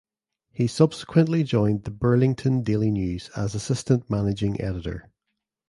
He 0.51 0.65
subsequently 0.65 1.43
joined 1.43 1.83
the 1.83 1.91
"Burlington 1.91 2.63
Daily 2.63 2.89
News" 2.89 3.29
as 3.37 3.53
assistant 3.53 4.09
managing 4.09 4.59
editor. 4.59 5.11